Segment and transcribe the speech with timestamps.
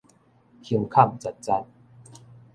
[0.63, 1.65] 胸坎實實